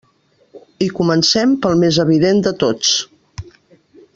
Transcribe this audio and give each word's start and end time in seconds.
I 0.85 0.87
comencem 0.99 1.53
pel 1.65 1.77
més 1.83 2.01
evident 2.05 2.43
de 2.49 2.55
tots. 2.65 2.95